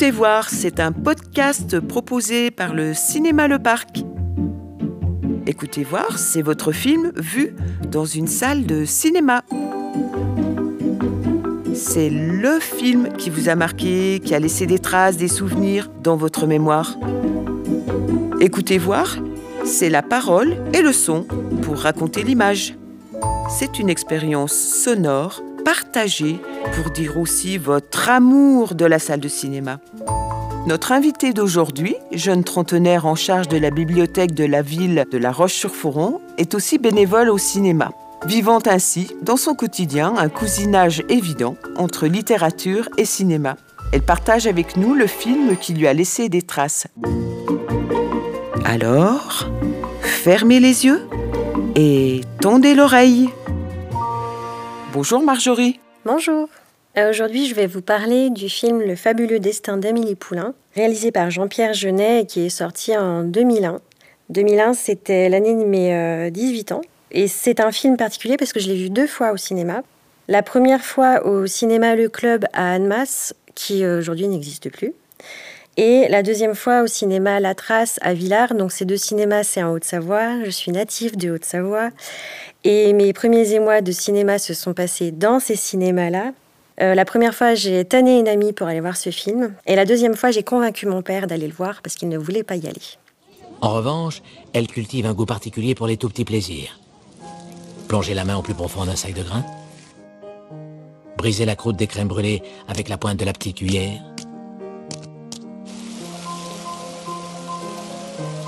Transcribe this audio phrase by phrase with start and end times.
[0.00, 4.02] Écoutez voir, c'est un podcast proposé par le Cinéma Le Parc.
[5.46, 7.54] Écoutez voir, c'est votre film vu
[7.86, 9.42] dans une salle de cinéma.
[11.74, 16.16] C'est le film qui vous a marqué, qui a laissé des traces, des souvenirs dans
[16.16, 16.96] votre mémoire.
[18.40, 19.18] Écoutez voir,
[19.66, 21.26] c'est la parole et le son
[21.60, 22.74] pour raconter l'image.
[23.50, 26.40] C'est une expérience sonore partagée
[26.74, 29.78] pour dire aussi votre amour de la salle de cinéma.
[30.66, 35.30] Notre invité d'aujourd'hui, jeune trentenaire en charge de la bibliothèque de la ville de La
[35.30, 37.92] Roche-sur-Foron, est aussi bénévole au cinéma,
[38.26, 43.56] vivant ainsi dans son quotidien un cousinage évident entre littérature et cinéma.
[43.92, 46.88] Elle partage avec nous le film qui lui a laissé des traces.
[48.64, 49.48] Alors,
[50.02, 51.08] fermez les yeux
[51.76, 53.30] et tendez l'oreille.
[54.92, 55.78] Bonjour Marjorie.
[56.04, 56.48] Bonjour.
[56.98, 61.30] Euh, aujourd'hui, je vais vous parler du film Le fabuleux destin d'Amélie Poulain, réalisé par
[61.30, 63.80] Jean-Pierre Genet et qui est sorti en 2001.
[64.30, 66.80] 2001, c'était l'année de mes 18 euh, ans.
[67.12, 69.82] Et c'est un film particulier parce que je l'ai vu deux fois au cinéma.
[70.26, 74.92] La première fois au cinéma Le Club à Annemasse, qui euh, aujourd'hui n'existe plus.
[75.76, 78.54] Et la deuxième fois au cinéma La Trace à Villars.
[78.54, 80.44] Donc ces deux cinémas, c'est en Haute-Savoie.
[80.44, 81.90] Je suis native de Haute-Savoie.
[82.64, 86.32] Et mes premiers émois de cinéma se sont passés dans ces cinémas-là.
[86.80, 89.54] Euh, la première fois, j'ai tanné une amie pour aller voir ce film.
[89.66, 92.42] Et la deuxième fois, j'ai convaincu mon père d'aller le voir parce qu'il ne voulait
[92.42, 92.80] pas y aller.
[93.60, 96.80] En revanche, elle cultive un goût particulier pour les tout petits plaisirs.
[97.88, 99.44] Plonger la main au plus profond d'un sac de grains
[101.18, 104.00] Briser la croûte des crèmes brûlées avec la pointe de la petite cuillère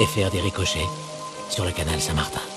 [0.00, 0.86] Et faire des ricochets
[1.48, 2.51] sur le canal Saint-Martin.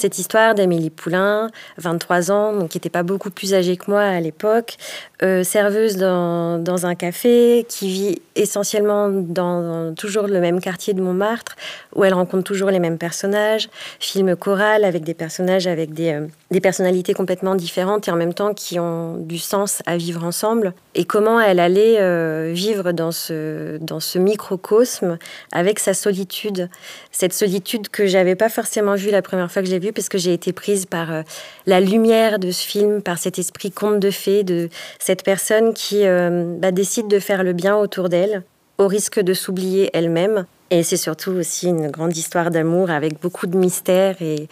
[0.00, 4.00] Cette histoire d'Amélie Poulain, 23 ans, donc qui n'était pas beaucoup plus âgée que moi
[4.00, 4.76] à l'époque,
[5.22, 11.02] euh, serveuse dans, dans, un café, qui vit essentiellement dans, toujours le même quartier de
[11.02, 11.56] Montmartre,
[11.94, 13.68] où elle rencontre toujours les mêmes personnages,
[13.98, 18.34] film choral avec des personnages avec des, euh, des personnalités complètement différentes et en même
[18.34, 20.72] temps qui ont du sens à vivre ensemble.
[20.94, 25.18] Et comment elle allait euh, vivre dans ce, dans ce microcosme
[25.52, 26.68] avec sa solitude,
[27.12, 30.18] cette solitude que j'avais pas forcément vue la première fois que j'ai vue parce que
[30.18, 31.22] j'ai été prise par euh,
[31.66, 34.68] la lumière de ce film, par cet esprit conte de fées, de
[34.98, 38.42] cette personne qui euh, bah, décide de faire le bien autour d'elle,
[38.78, 40.46] au risque de s'oublier elle-même.
[40.70, 44.16] Et c'est surtout aussi une grande histoire d'amour avec beaucoup de mystère.
[44.20, 44.48] Et,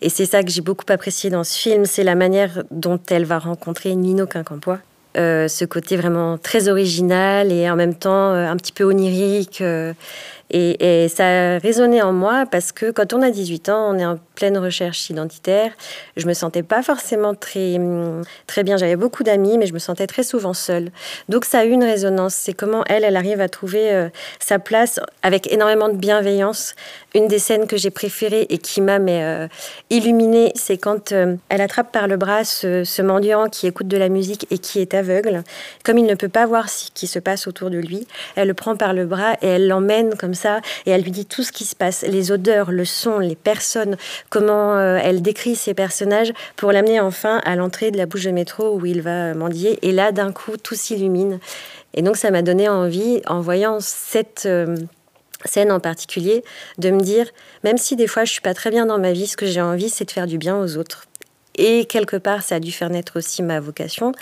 [0.00, 3.24] et c'est ça que j'ai beaucoup apprécié dans ce film, c'est la manière dont elle
[3.24, 4.78] va rencontrer Nino Quincampoix.
[5.16, 9.62] Euh, ce côté vraiment très original et en même temps un petit peu onirique.
[10.50, 14.06] Et, ça a résonné en moi parce que quand on a 18 ans, on est
[14.06, 15.72] en pleine recherche identitaire.
[16.16, 17.76] Je me sentais pas forcément très,
[18.46, 18.76] très bien.
[18.76, 20.92] J'avais beaucoup d'amis, mais je me sentais très souvent seule.
[21.28, 22.34] Donc ça a eu une résonance.
[22.34, 26.76] C'est comment elle, elle arrive à trouver euh, sa place avec énormément de bienveillance.
[27.16, 29.48] Une des scènes que j'ai préférées et qui m'a euh,
[29.90, 33.96] illuminée, c'est quand euh, elle attrape par le bras ce, ce, mendiant qui écoute de
[33.96, 35.42] la musique et qui est aveugle.
[35.82, 38.06] Comme il ne peut pas voir ce qui se passe autour de lui,
[38.36, 41.26] elle le prend par le bras et elle l'emmène comme ça et elle lui dit
[41.26, 43.96] tout ce qui se passe, les odeurs, le son, les personnes,
[44.30, 48.30] comment euh, elle décrit ses personnages pour l'amener enfin à l'entrée de la bouche de
[48.30, 49.78] métro où il va mendier.
[49.82, 51.38] Et là, d'un coup, tout s'illumine.
[51.94, 54.76] Et donc, ça m'a donné envie, en voyant cette euh,
[55.44, 56.44] scène en particulier,
[56.78, 57.26] de me dire,
[57.64, 59.60] même si des fois je suis pas très bien dans ma vie, ce que j'ai
[59.60, 61.06] envie, c'est de faire du bien aux autres.
[61.58, 64.12] Et quelque part, ça a dû faire naître aussi ma vocation.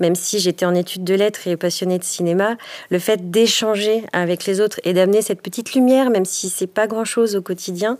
[0.00, 2.56] Même si j'étais en études de lettres et passionnée de cinéma,
[2.90, 6.86] le fait d'échanger avec les autres et d'amener cette petite lumière, même si c'est pas
[6.86, 7.98] grand-chose au quotidien,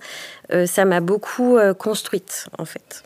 [0.52, 3.04] euh, ça m'a beaucoup euh, construite, en fait.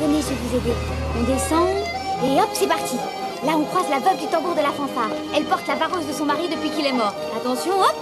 [0.00, 0.76] Venez, je vous aider.
[1.18, 1.68] On descend
[2.24, 2.96] et hop, c'est parti.
[3.44, 5.10] Là, on croise la veuve du tambour de la fanfare.
[5.34, 7.14] Elle porte la vareuse de son mari depuis qu'il est mort.
[7.36, 7.94] Attention, hop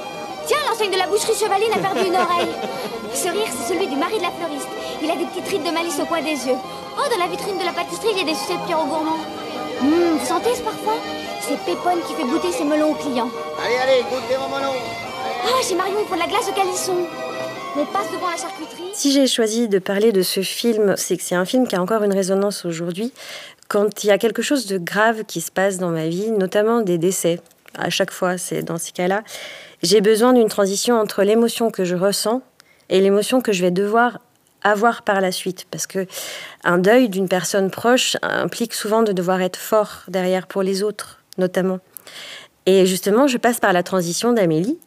[0.46, 2.54] Tiens, l'enseigne de la boucherie Chevaline a perdu une oreille.
[3.14, 4.68] Ce rire, c'est celui du mari de la fleuriste.
[5.00, 6.58] Il a des petites rides de malice au coin des yeux.
[6.98, 9.22] Oh, dans la vitrine de la pâtisserie, il y a des sucettes Pierre gourmand.
[9.80, 10.98] Hum, vous sentez ce parfum?
[11.40, 13.30] C'est Pépone qui fait goûter ses melons aux clients.
[13.64, 14.72] Allez, allez, goûtez mon melon.
[15.44, 17.06] Ah, chez Marion, il faut de la glace au calisson.
[17.76, 18.90] Mais passe devant la charcuterie.
[18.94, 21.82] Si j'ai choisi de parler de ce film, c'est que c'est un film qui a
[21.82, 23.12] encore une résonance aujourd'hui.
[23.68, 26.80] Quand il y a quelque chose de grave qui se passe dans ma vie, notamment
[26.80, 27.40] des décès,
[27.78, 29.22] à chaque fois, c'est dans ces cas-là,
[29.82, 32.42] j'ai besoin d'une transition entre l'émotion que je ressens
[32.88, 34.18] et l'émotion que je vais devoir
[34.62, 36.06] avoir par la suite parce que
[36.64, 41.20] un deuil d'une personne proche implique souvent de devoir être fort derrière pour les autres
[41.36, 41.80] notamment
[42.66, 44.78] et justement je passe par la transition d'Amélie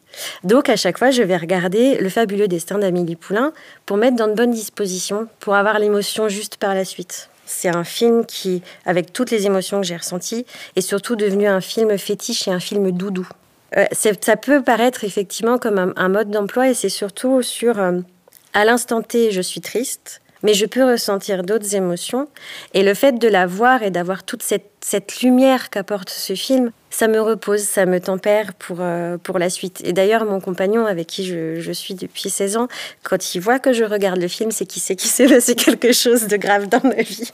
[0.44, 3.52] Donc à chaque fois, je vais regarder Le fabuleux destin d'Amélie Poulain
[3.86, 7.30] pour mettre dans de bonnes dispositions, pour avoir l'émotion juste par la suite.
[7.46, 10.44] C'est un film qui, avec toutes les émotions que j'ai ressenties,
[10.76, 13.26] est surtout devenu un film fétiche et un film doudou.
[13.76, 18.00] Euh, ça peut paraître effectivement comme un, mode d'emploi et c'est surtout sur euh,
[18.54, 22.28] à l'instant T, je suis triste, mais je peux ressentir d'autres émotions.
[22.74, 26.70] Et le fait de la voir et d'avoir toute cette, cette lumière qu'apporte ce film,
[26.90, 29.82] ça me repose, ça me tempère pour, euh, pour la suite.
[29.84, 32.68] Et d'ailleurs, mon compagnon, avec qui je, suis depuis 16 ans,
[33.02, 35.92] quand il voit que je regarde le film, c'est qu'il sait qu'il s'est passé quelque
[35.92, 37.30] chose de grave dans ma vie.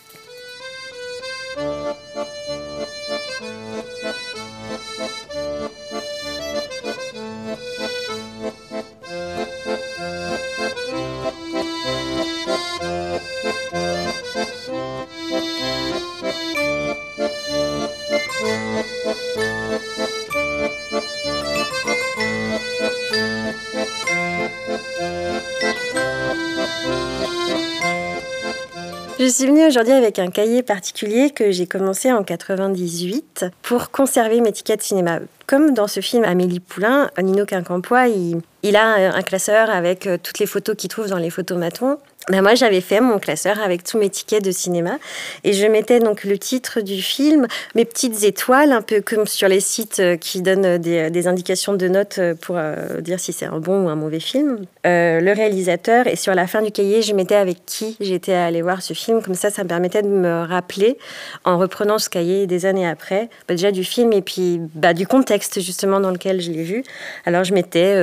[29.24, 34.42] Je suis venue aujourd'hui avec un cahier particulier que j'ai commencé en 98 pour conserver
[34.42, 35.20] mes tickets de cinéma.
[35.46, 40.38] Comme dans ce film Amélie Poulain, Nino Quincampoix, il, a un classeur avec euh, toutes
[40.38, 41.98] les photos qu'il trouve dans les photomatons.
[42.30, 44.98] Ben moi, j'avais fait mon classeur avec tous mes tickets de cinéma
[45.44, 49.46] et je mettais donc le titre du film, mes petites étoiles, un peu comme sur
[49.46, 52.58] les sites euh, qui donnent des, indications de notes euh, pour
[53.02, 56.62] dire si c'est un bon ou un mauvais film, le réalisateur et sur la fin
[56.62, 59.22] du cahier, je mettais avec qui j'étais allée voir ce film.
[59.22, 60.96] Comme ça, ça me permettait de me rappeler
[61.44, 65.06] en reprenant ce cahier des années après, bah, déjà du film et puis bah, du
[65.06, 66.82] contexte justement dans lequel je l'ai vu.
[67.24, 67.94] Alors je mettais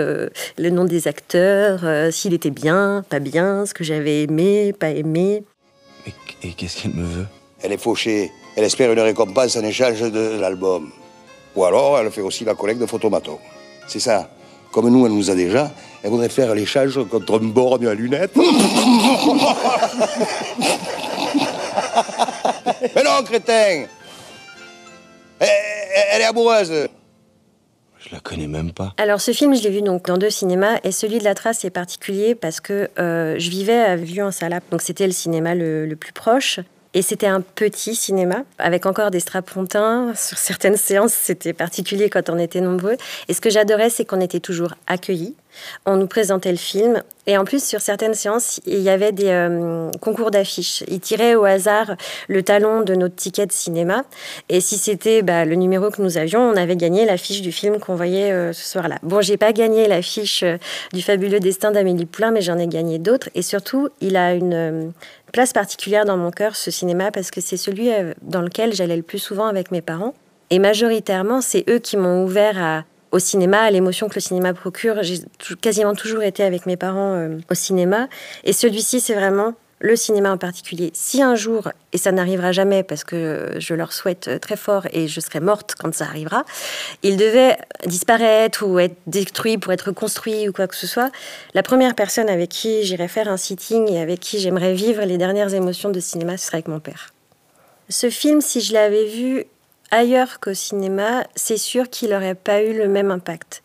[0.57, 4.89] le nom des acteurs, euh, s'il était bien, pas bien, ce que j'avais aimé, pas
[4.89, 5.43] aimé.
[6.05, 6.13] Mais,
[6.43, 7.27] et qu'est-ce qu'elle me veut?
[7.61, 8.31] Elle est fauchée.
[8.55, 10.89] Elle espère une récompense en échange de l'album.
[11.55, 13.39] Ou alors, elle fait aussi la collecte de photomatos.
[13.87, 14.29] C'est ça.
[14.71, 18.35] Comme nous, elle nous a déjà, elle voudrait faire l'échange contre un borgne à lunettes.
[22.95, 23.85] Mais non, crétin
[26.11, 26.87] elle est amoureuse
[28.03, 28.93] je la connais même pas.
[28.97, 31.63] Alors ce film, je l'ai vu donc dans deux cinémas et celui de la Trace
[31.65, 35.55] est particulier parce que euh, je vivais à vieux en salap donc c'était le cinéma
[35.55, 36.59] le, plus proche.
[36.93, 40.13] Et c'était un petit cinéma avec encore des strapontins.
[40.15, 42.97] Sur certaines séances, c'était particulier quand on était nombreux.
[43.29, 45.35] Et ce que j'adorais, c'est qu'on était toujours accueillis.
[45.85, 47.01] On nous présentait le film.
[47.27, 50.83] Et en plus, sur certaines séances, il y avait des euh, concours d'affiches.
[50.87, 51.95] Ils tiraient au hasard
[52.27, 54.03] le talon de notre ticket de cinéma.
[54.49, 57.79] Et si c'était bah, le numéro que nous avions, on avait gagné l'affiche du film
[57.79, 58.97] qu'on voyait euh, ce soir-là.
[59.03, 60.57] Bon, j'ai pas gagné l'affiche euh,
[60.93, 63.29] du fabuleux destin d'Amélie Poulain, mais j'en ai gagné d'autres.
[63.35, 64.91] Et surtout, il a une
[65.31, 68.97] place particulière dans mon cœur, ce cinéma, parce que c'est celui euh, dans lequel j'allais
[68.97, 70.13] le plus souvent avec mes parents.
[70.49, 75.03] Et majoritairement, c'est eux qui m'ont ouvert au cinéma, à l'émotion que le cinéma procure.
[75.03, 75.19] J'ai
[75.61, 78.07] quasiment toujours été avec mes parents euh, au cinéma.
[78.43, 82.83] Et celui-ci, c'est vraiment le cinéma en particulier, si un jour, et ça n'arrivera jamais
[82.83, 86.45] parce que je leur souhaite très fort et je serai morte quand ça arrivera,
[87.01, 87.57] il devait
[87.87, 91.11] disparaître ou être détruit pour être construit ou quoi que ce soit,
[91.55, 95.17] la première personne avec qui j'irai faire un sitting et avec qui j'aimerais vivre les
[95.17, 97.09] dernières émotions de cinéma, ce serait avec mon père.
[97.89, 99.45] Ce film, si je l'avais vu
[99.89, 103.63] ailleurs qu'au cinéma, c'est sûr qu'il n'aurait pas eu le même impact.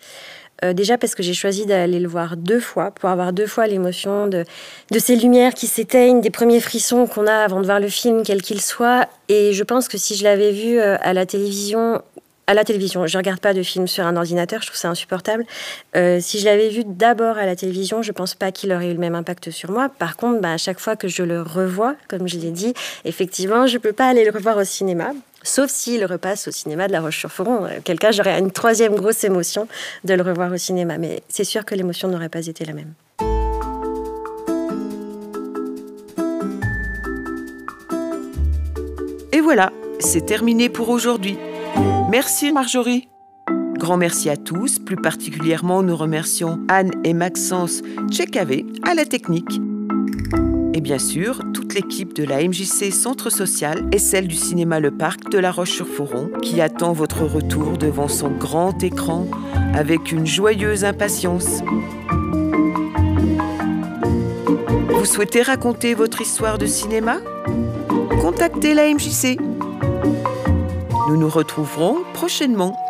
[0.65, 3.67] Euh, déjà parce que j'ai choisi d'aller le voir deux fois, pour avoir deux fois
[3.67, 4.45] l'émotion de,
[4.91, 8.23] de ces lumières qui s'éteignent, des premiers frissons qu'on a avant de voir le film,
[8.25, 9.09] quel qu'il soit.
[9.29, 12.01] Et je pense que si je l'avais vu euh, à la télévision,
[12.47, 15.45] à la télévision, je regarde pas de films sur un ordinateur, je trouve ça insupportable.
[15.97, 18.95] Euh, si je l'avais vu d'abord à la télévision, je pense pas qu'il aurait eu
[18.95, 19.89] le même impact sur moi.
[19.89, 22.73] Par contre, bah, à chaque fois que je le revois, comme je l'ai dit,
[23.05, 25.13] effectivement, je peux pas aller le revoir au cinéma
[25.43, 27.69] sauf s'il repasse au cinéma de La Roche-sur-Foron.
[27.85, 29.69] Quel cas, j'aurais une troisième grosse émotion
[30.03, 30.99] de le revoir au cinéma.
[30.99, 32.95] Mais c'est sûr que l'émotion n'aurait pas été la même.
[39.33, 41.39] Et voilà, c'est terminé pour aujourd'hui.
[42.09, 43.09] Merci Marjorie.
[43.77, 49.61] Grand merci à tous, plus particulièrement nous remercions Anne et Maxence Tchekavé à la technique.
[50.73, 54.93] Et bien sûr, toute l'équipe de la MJC Centre Social et celle du cinéma Le
[54.93, 59.27] Parc de La Roche-sur-Foron qui attend votre retour devant son grand écran
[59.75, 61.63] avec une joyeuse impatience.
[64.91, 67.19] Vous souhaitez raconter votre histoire de cinéma?
[68.21, 69.39] Contactez la MJC.
[71.09, 72.86] Nous nous retrouverons prochainement.